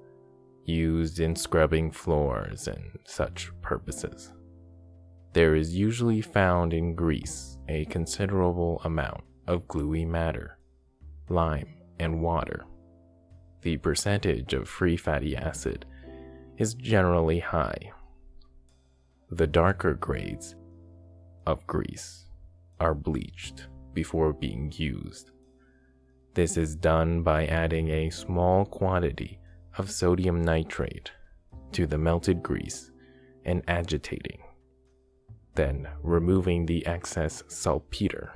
used 0.65 1.21
in 1.21 1.37
scrubbing 1.37 1.91
floors 1.91 2.67
and 2.67 2.99
such 3.05 3.51
purposes. 3.63 4.33
There 5.33 5.55
is 5.55 5.75
usually 5.75 6.21
found 6.21 6.73
in 6.73 6.95
grease 6.95 7.59
a 7.69 7.85
considerable 7.87 8.81
amount 8.85 9.23
of 9.47 9.69
gluey 9.69 10.05
matter, 10.05 10.59
lime, 11.29 11.75
and 11.99 12.21
water. 12.23 12.65
The 13.63 13.77
percentage 13.79 14.53
of 14.53 14.69
free 14.69 14.97
fatty 14.97 15.37
acid 15.37 15.87
is 16.59 16.75
generally 16.75 17.41
high. 17.41 17.94
The 19.37 19.49
darker 19.49 19.95
grades 19.95 20.55
of 21.45 21.67
grease 21.67 22.27
are 22.79 22.95
bleached 22.95 23.67
before 23.93 24.33
being 24.33 24.73
used. 24.77 25.33
This 26.35 26.57
is 26.57 26.77
done 26.77 27.25
by 27.25 27.47
adding 27.47 27.89
a 27.89 28.11
small 28.11 28.65
quantity 28.65 29.41
of 29.77 29.91
sodium 29.91 30.41
nitrate 30.45 31.11
to 31.73 31.85
the 31.85 31.99
melted 31.99 32.45
grease 32.45 32.93
and 33.45 33.65
agitating, 33.67 34.39
then 35.57 35.89
removing 36.01 36.67
the 36.67 36.87
excess 36.87 37.43
saltpeter 37.49 38.35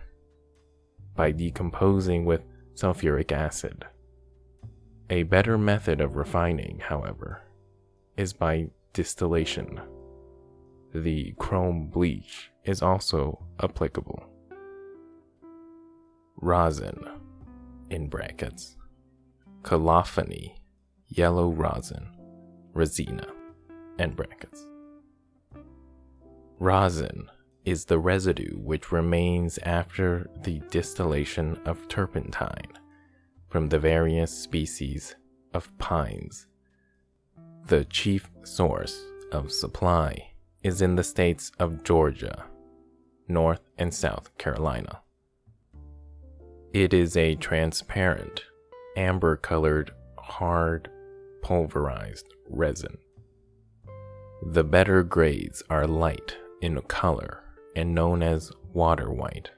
by 1.14 1.30
decomposing 1.30 2.24
with 2.24 2.42
sulfuric 2.74 3.30
acid. 3.30 3.84
A 5.10 5.22
better 5.22 5.56
method 5.56 6.00
of 6.00 6.16
refining, 6.16 6.80
however, 6.80 7.42
is 8.16 8.32
by 8.32 8.70
distillation. 8.92 9.80
The 11.02 11.32
chrome 11.38 11.86
bleach 11.86 12.50
is 12.64 12.82
also 12.82 13.46
applicable. 13.62 14.24
Rosin, 16.40 16.98
in 17.88 18.08
brackets, 18.08 18.76
colophony, 19.62 20.56
yellow 21.06 21.50
rosin, 21.50 22.08
resina, 22.74 23.30
end 24.00 24.16
brackets. 24.16 24.66
Rosin 26.58 27.30
is 27.64 27.84
the 27.84 28.00
residue 28.00 28.56
which 28.58 28.90
remains 28.90 29.60
after 29.62 30.28
the 30.42 30.60
distillation 30.68 31.60
of 31.64 31.86
turpentine 31.86 32.72
from 33.46 33.68
the 33.68 33.78
various 33.78 34.36
species 34.36 35.14
of 35.54 35.78
pines. 35.78 36.48
The 37.66 37.84
chief 37.84 38.28
source 38.42 39.00
of 39.30 39.52
supply 39.52 40.32
is 40.62 40.82
in 40.82 40.96
the 40.96 41.04
states 41.04 41.52
of 41.58 41.84
Georgia, 41.84 42.44
North 43.28 43.60
and 43.78 43.92
South 43.92 44.36
Carolina. 44.38 45.00
It 46.72 46.92
is 46.92 47.16
a 47.16 47.34
transparent, 47.36 48.42
amber 48.96 49.36
colored, 49.36 49.92
hard, 50.18 50.90
pulverized 51.42 52.34
resin. 52.48 52.98
The 54.52 54.64
better 54.64 55.02
grades 55.02 55.62
are 55.70 55.86
light 55.86 56.36
in 56.60 56.80
color 56.82 57.42
and 57.74 57.94
known 57.94 58.22
as 58.22 58.52
water 58.72 59.10
white, 59.10 59.50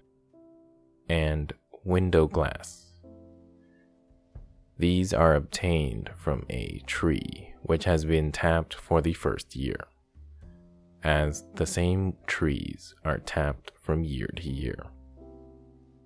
and 1.08 1.52
window 1.84 2.26
glass. 2.26 2.92
These 4.78 5.12
are 5.12 5.34
obtained 5.34 6.10
from 6.16 6.46
a 6.48 6.82
tree 6.86 7.54
which 7.62 7.84
has 7.84 8.04
been 8.04 8.32
tapped 8.32 8.74
for 8.74 9.02
the 9.02 9.12
first 9.12 9.54
year, 9.54 9.76
as 11.02 11.44
the 11.54 11.66
same 11.66 12.14
trees 12.26 12.94
are 13.04 13.18
tapped 13.18 13.72
from 13.80 14.04
year 14.04 14.28
to 14.36 14.48
year. 14.48 14.86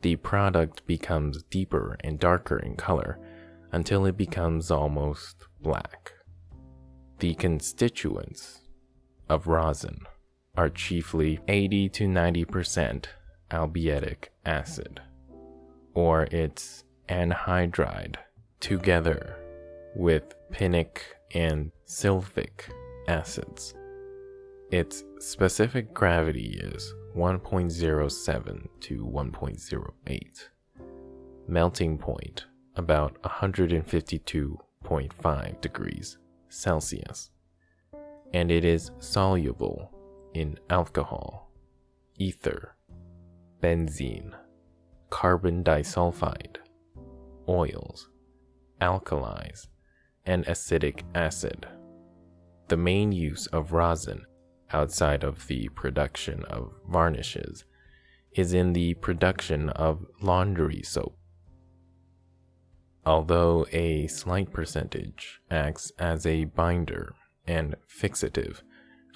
The 0.03 0.17
product 0.17 0.87
becomes 0.87 1.43
deeper 1.45 1.97
and 2.05 2.19
darker 2.19 2.59
in 2.59 2.77
color 2.77 3.19
until 3.73 4.07
it 4.07 4.17
becomes 4.17 4.71
almost 4.71 5.47
black. 5.61 6.13
The 7.19 7.35
constituents 7.35 8.61
of 9.29 9.47
rosin 9.47 10.01
are 10.57 10.69
chiefly 10.69 11.41
80 11.49 11.89
to 11.89 12.05
90% 12.05 13.07
abietic 13.51 14.29
acid, 14.45 15.01
or 15.95 16.25
its 16.25 16.85
anhydride, 17.09 18.17
together 18.61 19.37
with 19.97 20.35
pinic 20.53 20.99
and 21.33 21.73
sylvic 21.87 22.69
acids. 23.09 23.75
Its 24.75 25.05
specific 25.21 25.95
gravity 25.95 26.59
is 26.61 26.93
1.07 27.17 28.69
to 28.81 29.07
1.08. 29.07 30.49
Melting 31.47 31.97
point 31.97 32.47
about 32.75 33.23
152.5 33.23 35.61
degrees 35.61 36.19
Celsius. 36.49 37.31
And 38.33 38.51
it 38.51 38.65
is 38.65 38.91
soluble 38.99 39.93
in 40.35 40.59
alcohol, 40.69 41.53
ether, 42.17 42.75
benzene, 43.63 44.35
carbon 45.09 45.63
disulfide, 45.63 46.57
oils, 47.49 48.09
alkalis, 48.81 49.69
and 50.27 50.45
acetic 50.49 51.05
acid. 51.15 51.69
The 52.67 52.77
main 52.77 53.13
use 53.13 53.47
of 53.47 53.73
rosin 53.73 54.27
outside 54.73 55.23
of 55.23 55.47
the 55.47 55.69
production 55.71 56.45
of 56.45 56.73
varnishes 56.89 57.65
is 58.33 58.53
in 58.53 58.73
the 58.73 58.95
production 58.95 59.69
of 59.71 60.07
laundry 60.21 60.83
soap. 60.83 61.17
Although 63.07 63.67
a 63.73 64.07
slight 64.07 64.53
percentage 64.53 65.41
acts 65.51 65.93
as 65.99 66.27
a 66.27 66.45
binder 66.45 67.15
and 67.47 67.77
fixative 67.87 68.63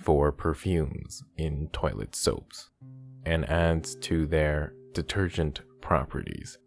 for 0.02 0.30
perfumes 0.30 1.22
in 1.36 1.68
toilet 1.72 2.14
soaps 2.14 2.70
and 3.24 3.48
adds 3.48 3.96
to 3.96 4.26
their 4.26 4.74
detergent 4.92 5.60
properties. 5.80 6.58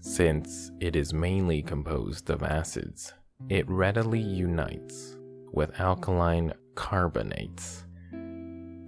Since 0.00 0.70
it 0.80 0.96
is 0.96 1.12
mainly 1.12 1.62
composed 1.62 2.30
of 2.30 2.42
acids, 2.42 3.12
it 3.48 3.68
readily 3.68 4.20
unites 4.20 5.16
with 5.52 5.78
alkaline 5.80 6.52
carbonates, 6.74 7.84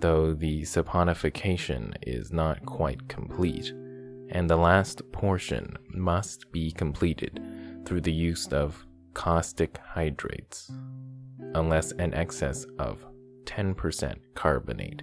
though 0.01 0.33
the 0.33 0.63
saponification 0.63 1.95
is 2.03 2.33
not 2.33 2.65
quite 2.65 3.09
complete, 3.09 3.73
and 4.31 4.49
the 4.49 4.57
last 4.57 5.03
portion 5.13 5.77
must 5.89 6.51
be 6.53 6.73
completed 6.73 7.41
through 7.85 8.01
the 8.01 8.13
use 8.13 8.47
of 8.49 8.87
caustic 9.15 9.79
hydrates, 9.85 10.71
unless 11.55 11.93
an 11.93 12.15
excess 12.15 12.65
of 12.79 13.05
10% 13.45 14.17
carbonate 14.35 15.03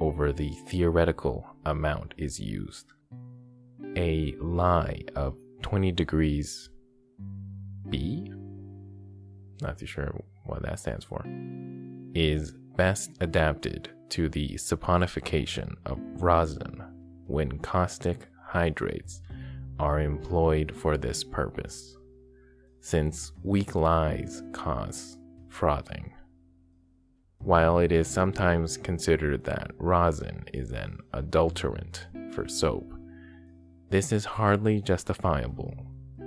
over 0.00 0.32
the 0.32 0.50
theoretical 0.68 1.46
amount 1.64 2.14
is 2.18 2.38
used. 2.38 2.92
A 3.96 4.34
lye 4.40 5.02
of 5.14 5.38
20 5.62 5.92
degrees 5.92 6.70
B, 7.88 8.30
not 9.62 9.78
too 9.78 9.86
sure 9.86 10.20
what 10.44 10.62
that 10.62 10.78
stands 10.78 11.04
for, 11.04 11.24
is 12.14 12.54
best 12.76 13.10
adapted 13.20 13.90
to 14.10 14.28
the 14.28 14.50
saponification 14.54 15.74
of 15.86 15.98
rosin 16.22 16.82
when 17.26 17.58
caustic 17.58 18.28
hydrates 18.46 19.22
are 19.78 20.00
employed 20.00 20.72
for 20.74 20.96
this 20.96 21.24
purpose, 21.24 21.96
since 22.80 23.32
weak 23.42 23.74
lyes 23.74 24.42
cause 24.52 25.18
frothing. 25.48 26.12
While 27.38 27.78
it 27.78 27.92
is 27.92 28.08
sometimes 28.08 28.76
considered 28.76 29.44
that 29.44 29.70
rosin 29.78 30.44
is 30.52 30.72
an 30.72 30.98
adulterant 31.12 32.06
for 32.32 32.48
soap, 32.48 32.92
this 33.90 34.12
is 34.12 34.24
hardly 34.24 34.80
justifiable 34.80 35.74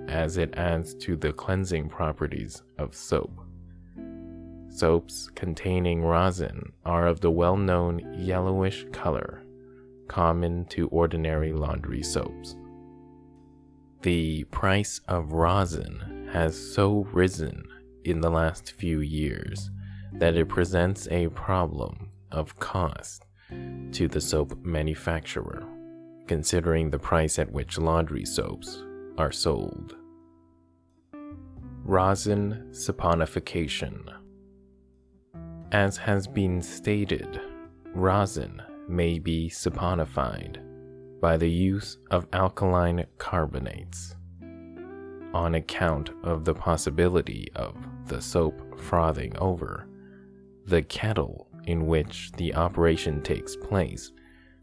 as 0.08 0.38
it 0.38 0.56
adds 0.56 0.94
to 0.96 1.16
the 1.16 1.34
cleansing 1.34 1.90
properties 1.90 2.64
of 2.78 2.96
soap. 2.96 3.49
Soaps 4.70 5.30
containing 5.36 6.02
rosin 6.04 6.72
are 6.86 7.08
of 7.08 7.22
the 7.22 7.32
well 7.32 7.58
known 7.58 8.16
yellowish 8.18 8.86
color 8.92 9.44
common 10.10 10.66
to 10.66 10.90
ordinary 10.90 11.54
laundry 11.54 12.04
soaps. 12.04 12.58
The 14.02 14.44
price 14.46 15.00
of 15.08 15.32
rosin 15.32 16.30
has 16.34 16.58
so 16.58 17.08
risen 17.14 17.64
in 18.04 18.20
the 18.20 18.30
last 18.30 18.74
few 18.74 19.00
years 19.00 19.70
that 20.14 20.36
it 20.36 20.50
presents 20.50 21.08
a 21.10 21.30
problem 21.30 22.10
of 22.32 22.60
cost 22.60 23.26
to 23.92 24.08
the 24.08 24.22
soap 24.22 24.58
manufacturer, 24.64 25.66
considering 26.28 26.90
the 26.90 27.00
price 27.00 27.40
at 27.40 27.52
which 27.52 27.78
laundry 27.78 28.26
soaps 28.26 28.84
are 29.18 29.32
sold. 29.32 29.96
Rosin 31.84 32.68
saponification. 32.72 34.19
As 35.72 35.98
has 35.98 36.26
been 36.26 36.64
stated, 36.64 37.40
rosin 37.94 38.60
may 38.88 39.20
be 39.20 39.50
saponified 39.50 40.58
by 41.22 41.38
the 41.38 41.50
use 41.50 42.00
of 42.10 42.28
alkaline 42.34 43.06
carbonates 43.20 44.16
on 45.32 45.54
account 45.54 46.10
of 46.24 46.44
the 46.44 46.56
possibility 46.56 47.52
of 47.56 47.76
the 48.08 48.20
soap 48.20 48.80
frothing 48.80 49.38
over 49.38 49.88
the 50.66 50.82
kettle 50.82 51.48
in 51.66 51.86
which 51.86 52.32
the 52.38 52.56
operation 52.56 53.22
takes 53.22 53.56
place 53.56 54.12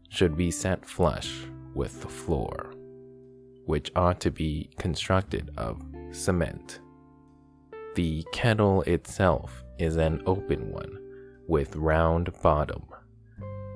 should 0.09 0.35
be 0.35 0.51
set 0.51 0.85
flush 0.85 1.33
with 1.73 2.01
the 2.01 2.09
floor, 2.09 2.73
which 3.65 3.91
ought 3.95 4.19
to 4.19 4.31
be 4.31 4.69
constructed 4.77 5.51
of 5.57 5.81
cement. 6.11 6.81
The 7.95 8.25
kettle 8.33 8.81
itself 8.81 9.63
is 9.79 9.97
an 9.97 10.21
open 10.25 10.71
one 10.71 10.99
with 11.47 11.75
round 11.75 12.31
bottom, 12.41 12.83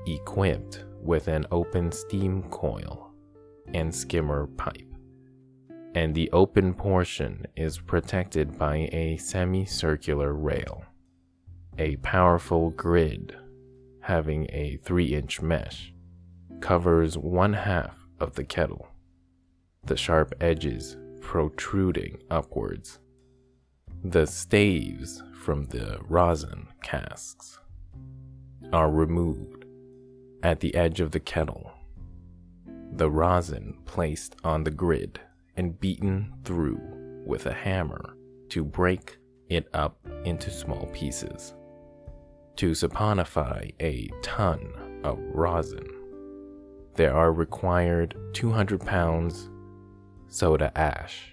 equipped 0.05 0.83
with 1.01 1.27
an 1.27 1.45
open 1.51 1.91
steam 1.91 2.43
coil 2.49 3.11
and 3.73 3.93
skimmer 3.93 4.47
pipe, 4.47 4.93
and 5.95 6.13
the 6.13 6.29
open 6.31 6.73
portion 6.73 7.45
is 7.55 7.79
protected 7.79 8.57
by 8.57 8.89
a 8.91 9.17
semicircular 9.17 10.33
rail 10.33 10.83
a 11.77 11.95
powerful 11.97 12.69
grid 12.71 13.35
having 14.01 14.45
a 14.51 14.77
3 14.83 15.15
inch 15.15 15.41
mesh 15.41 15.93
covers 16.59 17.17
one 17.17 17.53
half 17.53 17.95
of 18.19 18.35
the 18.35 18.43
kettle, 18.43 18.87
the 19.83 19.97
sharp 19.97 20.33
edges 20.39 20.97
protruding 21.21 22.17
upwards. 22.29 22.99
The 24.03 24.25
staves 24.25 25.21
from 25.43 25.67
the 25.67 25.99
rosin 26.07 26.67
casks 26.81 27.59
are 28.73 28.89
removed 28.89 29.65
at 30.41 30.59
the 30.59 30.73
edge 30.73 30.99
of 31.01 31.11
the 31.11 31.19
kettle, 31.19 31.71
the 32.93 33.11
rosin 33.11 33.77
placed 33.85 34.35
on 34.43 34.63
the 34.63 34.71
grid 34.71 35.19
and 35.55 35.79
beaten 35.79 36.33
through 36.43 36.79
with 37.25 37.45
a 37.45 37.53
hammer 37.53 38.17
to 38.49 38.63
break 38.63 39.17
it 39.49 39.67
up 39.73 39.99
into 40.25 40.49
small 40.49 40.87
pieces 40.87 41.53
to 42.55 42.71
saponify 42.71 43.71
a 43.79 44.09
ton 44.23 45.01
of 45.03 45.19
rosin. 45.33 45.87
There 46.95 47.15
are 47.15 47.31
required 47.31 48.15
200 48.33 48.81
pounds 48.81 49.49
soda 50.27 50.71
ash, 50.75 51.30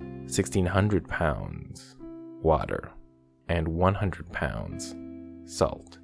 1600 0.00 1.08
pounds 1.08 1.96
water, 2.42 2.90
and 3.48 3.68
100 3.68 4.32
pounds 4.32 4.94
salt. 5.44 5.98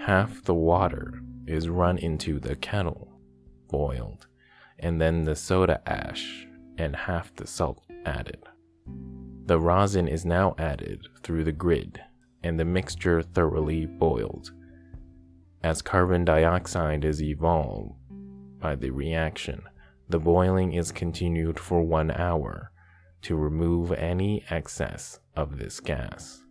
Half 0.00 0.44
the 0.44 0.54
water 0.54 1.20
is 1.46 1.68
run 1.68 1.98
into 1.98 2.38
the 2.38 2.56
kettle, 2.56 3.12
boiled, 3.68 4.26
and 4.78 5.00
then 5.00 5.24
the 5.24 5.36
soda 5.36 5.80
ash 5.86 6.46
and 6.78 6.94
half 6.94 7.34
the 7.34 7.46
salt 7.46 7.84
added. 8.06 8.42
The 9.46 9.58
rosin 9.58 10.06
is 10.08 10.24
now 10.24 10.54
added 10.58 11.06
through 11.22 11.44
the 11.44 11.52
grid 11.52 12.00
and 12.42 12.58
the 12.58 12.64
mixture 12.64 13.20
thoroughly 13.20 13.84
boiled. 13.84 14.52
As 15.62 15.82
carbon 15.82 16.24
dioxide 16.24 17.04
is 17.04 17.22
evolved 17.22 17.94
by 18.58 18.76
the 18.76 18.90
reaction, 18.90 19.62
the 20.10 20.18
boiling 20.18 20.72
is 20.72 20.92
continued 20.92 21.58
for 21.58 21.82
one 21.82 22.10
hour 22.10 22.72
to 23.22 23.36
remove 23.36 23.92
any 23.92 24.44
excess 24.50 25.20
of 25.36 25.58
this 25.58 25.80
gas. 25.80 26.42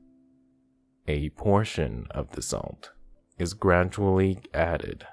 A 1.07 1.29
portion 1.31 2.07
of 2.11 2.31
the 2.31 2.41
salt 2.41 2.91
is 3.37 3.53
gradually 3.53 4.39
added 4.53 5.05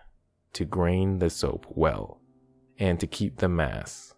to 0.52 0.64
grain 0.64 1.18
the 1.18 1.30
soap 1.30 1.66
well 1.70 2.20
and 2.78 3.00
to 3.00 3.06
keep 3.06 3.38
the 3.38 3.48
mass 3.48 4.14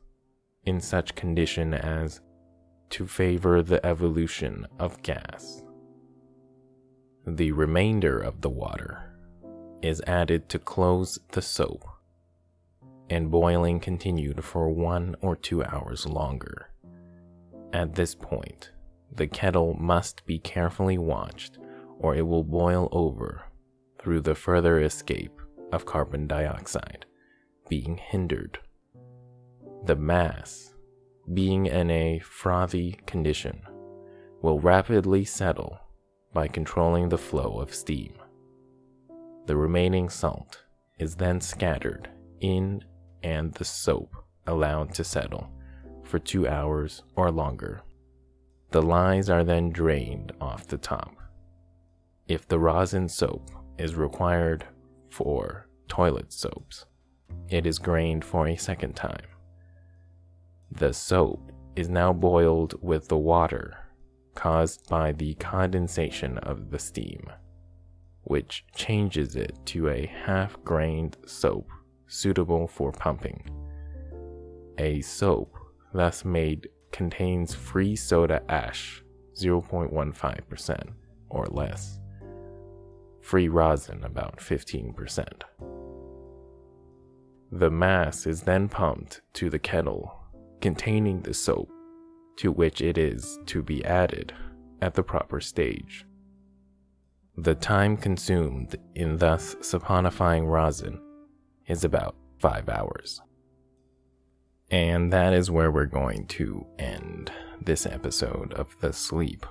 in 0.65 0.81
such 0.81 1.15
condition 1.15 1.73
as 1.73 2.21
to 2.91 3.07
favor 3.07 3.63
the 3.63 3.85
evolution 3.87 4.67
of 4.79 5.03
gas. 5.03 5.63
The 7.27 7.53
remainder 7.53 8.19
of 8.19 8.41
the 8.41 8.51
water 8.51 9.19
is 9.83 10.03
added 10.07 10.49
to 10.49 10.59
close 10.59 11.19
the 11.33 11.43
soap, 11.43 11.85
and 13.11 13.31
boiling 13.31 13.81
continued 13.81 14.45
for 14.45 14.71
one 14.71 15.17
or 15.21 15.37
two 15.37 15.65
hours 15.65 16.07
longer. 16.07 16.71
At 17.73 17.95
this 17.95 18.15
point, 18.15 18.71
the 19.15 19.27
kettle 19.27 19.75
must 19.75 20.25
be 20.27 20.39
carefully 20.39 20.99
watched 20.99 21.59
or 21.99 22.15
it 22.15 22.27
will 22.27 22.45
boil 22.45 22.89
over 22.93 23.45
through 23.99 24.21
the 24.21 24.35
further 24.35 24.81
escape 24.81 25.41
of 25.73 25.87
carbon 25.87 26.27
dioxide 26.27 27.05
being 27.69 27.99
hindered. 27.99 28.59
The 29.85 29.97
mass, 29.97 30.75
being 31.35 31.67
in 31.67 31.91
a 31.91 32.21
frothy 32.21 32.99
condition, 33.07 33.63
will 34.41 34.61
rapidly 34.61 35.25
settle 35.25 35.79
by 36.33 36.49
controlling 36.49 37.09
the 37.09 37.19
flow 37.19 37.59
of 37.61 37.75
steam. 37.75 38.15
The 39.47 39.57
remaining 39.57 40.09
salt 40.09 40.65
is 40.99 41.17
then 41.17 41.41
scattered 41.41 42.09
in 42.41 42.83
and 43.23 43.53
the 43.55 43.65
soap 43.65 44.25
allowed 44.47 44.95
to 44.95 45.05
settle 45.05 45.51
for 46.05 46.19
two 46.19 46.49
hours 46.49 47.03
or 47.17 47.31
longer. 47.31 47.83
The 48.71 48.83
lyes 48.83 49.31
are 49.31 49.45
then 49.45 49.71
drained 49.71 50.33
off 50.41 50.67
the 50.67 50.79
top. 50.79 51.15
If 52.27 52.47
the 52.49 52.59
rosin 52.59 53.09
soap 53.09 53.51
is 53.79 53.95
required 53.95 54.65
for 55.11 55.69
toilet 55.89 56.33
soaps, 56.33 56.85
it 57.49 57.67
is 57.67 57.79
grained 57.79 58.25
for 58.25 58.47
a 58.47 58.57
second 58.57 58.95
time. 58.95 59.27
The 60.71 60.93
soap 60.93 61.53
is 61.77 61.89
now 61.89 62.13
boiled 62.13 62.75
with 62.83 63.09
the 63.09 63.17
water 63.17 63.77
caused 64.35 64.89
by 64.89 65.13
the 65.13 65.35
condensation 65.35 66.39
of 66.39 66.71
the 66.71 66.79
steam, 66.79 67.29
which 68.23 68.65
changes 68.75 69.35
it 69.35 69.59
to 69.65 69.89
a 69.89 70.07
half 70.07 70.63
grained 70.63 71.17
soap 71.27 71.69
suitable 72.09 72.67
for 72.67 72.91
pumping. 72.93 73.45
A 74.79 75.01
soap 75.03 75.55
thus 75.93 76.25
made 76.25 76.69
contains 76.91 77.55
free 77.55 77.95
soda 77.95 78.43
ash 78.49 79.03
0.15% 79.41 80.89
or 81.31 81.47
less, 81.47 81.99
free 83.21 83.49
rosin 83.49 84.03
about 84.05 84.39
15%. 84.39 85.43
The 87.53 87.71
mass 87.71 88.27
is 88.27 88.43
then 88.43 88.69
pumped 88.69 89.21
to 89.35 89.49
the 89.49 89.59
kettle 89.59 90.15
containing 90.61 91.23
the 91.23 91.35
soap 91.35 91.71
to 92.37 92.53
which 92.53 92.81
it 92.81 92.99
is 92.99 93.39
to 93.47 93.63
be 93.63 93.85
added 93.85 94.33
at 94.81 94.95
the 94.95 95.03
proper 95.03 95.41
stage. 95.41 96.05
The 97.37 97.55
time 97.55 97.97
consumed 97.97 98.77
in 98.95 99.17
thus 99.17 99.55
saponifying 99.57 100.47
rosin 100.47 101.01
is 101.69 101.85
about 101.85 102.17
five 102.39 102.69
hours. 102.69 103.21
And 104.71 105.13
that 105.13 105.33
is 105.33 105.51
where 105.51 105.71
we're 105.71 105.87
going 105.87 106.27
to 106.27 106.67
end 106.79 107.31
this 107.61 107.87
episode 107.87 108.53
of 108.55 108.75
the 108.81 108.93
Sleep 108.93 109.47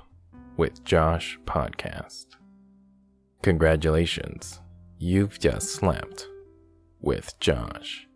with 0.57 0.83
Josh 0.83 1.39
podcast. 1.45 2.25
Congratulations, 3.41 4.59
you've 4.97 5.39
just 5.39 5.69
slept 5.69 6.27
with 6.99 7.39
Josh. 7.39 8.07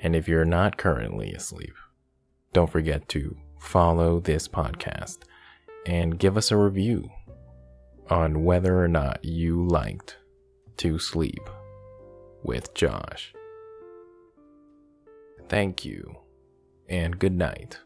And 0.00 0.14
if 0.14 0.28
you're 0.28 0.44
not 0.44 0.76
currently 0.76 1.32
asleep, 1.32 1.74
don't 2.52 2.70
forget 2.70 3.08
to 3.08 3.36
follow 3.58 4.20
this 4.20 4.48
podcast 4.48 5.18
and 5.86 6.18
give 6.18 6.36
us 6.36 6.50
a 6.50 6.56
review 6.56 7.08
on 8.10 8.44
whether 8.44 8.82
or 8.82 8.88
not 8.88 9.24
you 9.24 9.66
liked 9.66 10.18
to 10.76 10.98
sleep 10.98 11.48
with 12.42 12.74
Josh. 12.74 13.34
Thank 15.48 15.84
you, 15.84 16.16
and 16.88 17.18
good 17.18 17.36
night. 17.36 17.78